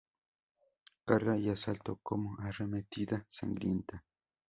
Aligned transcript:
Carga 1.05 1.37
y 1.37 1.49
Asalto 1.49 1.99
como 2.01 2.35
Arremetida 2.41 3.23
Sangrienta. 3.29 4.03